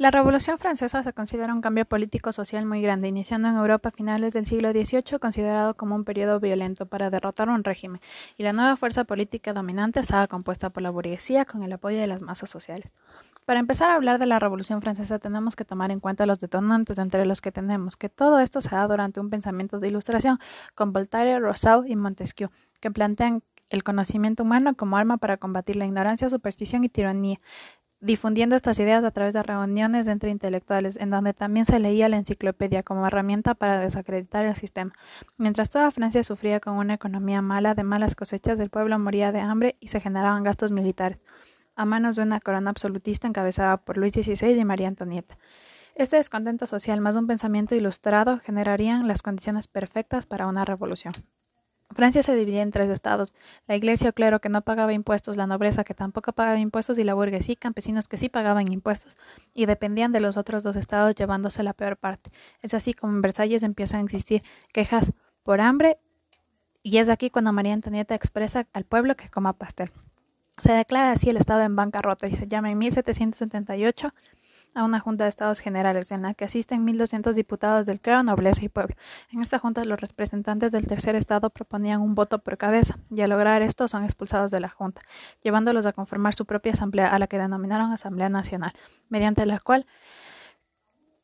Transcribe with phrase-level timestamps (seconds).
[0.00, 4.32] La Revolución Francesa se considera un cambio político-social muy grande, iniciando en Europa a finales
[4.32, 8.00] del siglo XVIII, considerado como un periodo violento para derrotar un régimen,
[8.38, 12.06] y la nueva fuerza política dominante estaba compuesta por la burguesía con el apoyo de
[12.06, 12.90] las masas sociales.
[13.44, 16.96] Para empezar a hablar de la Revolución Francesa tenemos que tomar en cuenta los detonantes
[16.96, 20.38] entre los que tenemos que todo esto se da durante un pensamiento de ilustración
[20.74, 22.48] con Voltaire, Rousseau y Montesquieu,
[22.80, 27.38] que plantean el conocimiento humano como arma para combatir la ignorancia, superstición y tiranía,
[28.00, 32.16] difundiendo estas ideas a través de reuniones entre intelectuales, en donde también se leía la
[32.16, 34.92] enciclopedia como herramienta para desacreditar el sistema.
[35.36, 39.40] Mientras toda Francia sufría con una economía mala, de malas cosechas, el pueblo moría de
[39.40, 41.20] hambre y se generaban gastos militares,
[41.76, 45.36] a manos de una corona absolutista encabezada por Luis XVI y María Antonieta.
[45.94, 51.12] Este descontento social más un pensamiento ilustrado generarían las condiciones perfectas para una revolución.
[51.94, 53.34] Francia se dividía en tres estados,
[53.66, 57.04] la iglesia o clero que no pagaba impuestos, la nobleza que tampoco pagaba impuestos y
[57.04, 59.16] la burguesía campesinos que sí pagaban impuestos,
[59.54, 62.30] y dependían de los otros dos estados llevándose la peor parte.
[62.62, 64.42] Es así como en Versalles empiezan a existir
[64.72, 65.98] quejas por hambre
[66.82, 69.90] y es aquí cuando María Antonieta expresa al pueblo que coma pastel.
[70.58, 74.14] Se declara así el estado en bancarrota y se llama en 1778
[74.74, 78.64] a una Junta de Estados Generales en la que asisten 1.200 diputados del clero, nobleza
[78.64, 78.94] y pueblo.
[79.30, 83.30] En esta Junta los representantes del tercer Estado proponían un voto por cabeza y al
[83.30, 85.02] lograr esto son expulsados de la Junta,
[85.42, 88.72] llevándolos a conformar su propia asamblea a la que denominaron Asamblea Nacional,
[89.08, 89.86] mediante la cual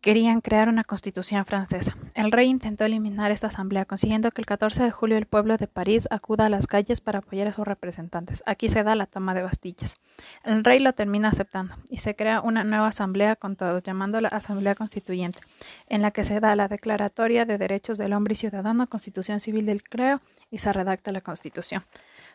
[0.00, 1.96] querían crear una constitución francesa.
[2.14, 5.66] El rey intentó eliminar esta asamblea, consiguiendo que el 14 de julio el pueblo de
[5.66, 8.42] París acuda a las calles para apoyar a sus representantes.
[8.46, 9.96] Aquí se da la toma de Bastillas.
[10.44, 14.74] El rey lo termina aceptando y se crea una nueva asamblea con todos, llamándola Asamblea
[14.74, 15.40] Constituyente,
[15.88, 19.66] en la que se da la Declaratoria de Derechos del Hombre y Ciudadano, Constitución Civil
[19.66, 20.20] del Creo
[20.50, 21.82] y se redacta la Constitución.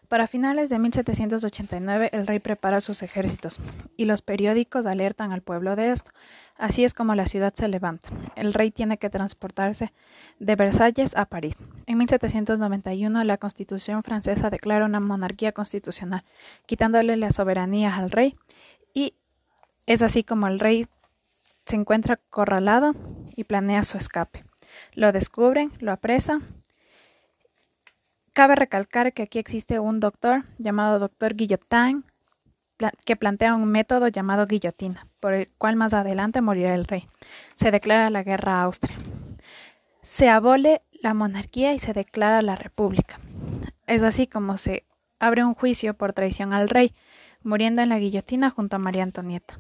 [0.07, 3.59] Para finales de 1789 el rey prepara sus ejércitos
[3.97, 6.11] y los periódicos alertan al pueblo de esto.
[6.57, 8.09] Así es como la ciudad se levanta.
[8.35, 9.91] El rey tiene que transportarse
[10.39, 11.55] de Versalles a París.
[11.87, 16.23] En 1791 la Constitución francesa declara una monarquía constitucional,
[16.65, 18.35] quitándole la soberanía al rey
[18.93, 19.15] y
[19.87, 20.87] es así como el rey
[21.65, 22.93] se encuentra acorralado
[23.35, 24.45] y planea su escape.
[24.93, 26.54] Lo descubren, lo apresan
[28.35, 32.03] Cabe recalcar que aquí existe un doctor llamado doctor Guillotin
[33.05, 37.07] que plantea un método llamado guillotina, por el cual más adelante morirá el rey.
[37.53, 38.97] Se declara la guerra a Austria.
[40.01, 43.21] Se abole la monarquía y se declara la república.
[43.87, 44.83] Es así como se
[45.17, 46.93] abre un juicio por traición al rey,
[47.41, 49.57] muriendo en la guillotina junto a María Antonieta.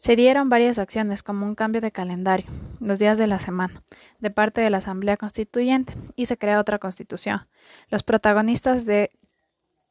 [0.00, 2.46] Se dieron varias acciones como un cambio de calendario,
[2.78, 3.82] los días de la semana,
[4.20, 7.48] de parte de la Asamblea Constituyente y se crea otra constitución.
[7.90, 9.10] Los protagonistas de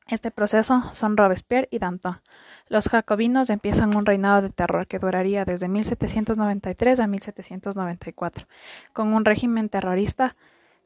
[0.07, 2.21] este proceso son Robespierre y Danton.
[2.69, 8.47] Los jacobinos empiezan un reinado de terror que duraría desde 1793 a 1794,
[8.93, 10.37] con un régimen terrorista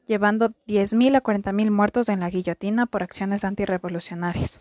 [0.04, 4.58] llevando 10.000 a 40.000 muertos en la guillotina por acciones antirrevolucionarias.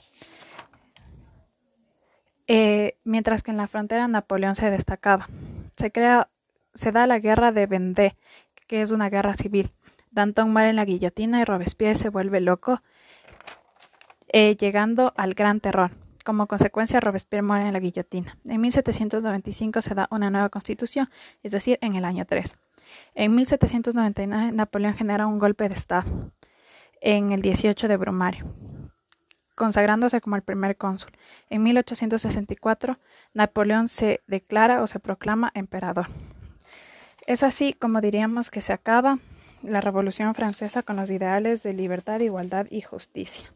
[2.53, 5.29] Eh, mientras que en la frontera Napoleón se destacaba.
[5.78, 6.28] Se crea,
[6.73, 8.17] se da la guerra de Vendée,
[8.67, 9.72] que es una guerra civil.
[10.12, 12.81] Danton muere en la guillotina y Robespierre se vuelve loco,
[14.34, 15.91] eh, llegando al gran terror.
[16.25, 18.38] Como consecuencia, Robespierre muere en la guillotina.
[18.44, 21.09] En 1795 se da una nueva constitución,
[21.44, 22.57] es decir, en el año 3.
[23.16, 26.33] En 1799 Napoleón genera un golpe de Estado
[27.00, 28.70] en el 18 de Brumario
[29.61, 31.11] consagrándose como el primer cónsul.
[31.51, 32.97] En 1864,
[33.35, 36.07] Napoleón se declara o se proclama emperador.
[37.27, 39.19] Es así como diríamos que se acaba
[39.61, 43.53] la Revolución Francesa con los ideales de libertad, igualdad y justicia.